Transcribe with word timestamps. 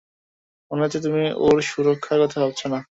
মনে 0.71 0.83
হচ্ছে 0.83 0.99
তুমি 1.01 1.21
ওর 1.39 1.57
সুরক্ষার 1.69 2.17
কথা 2.23 2.37
ভাবছ 2.43 2.61
না। 2.65 2.79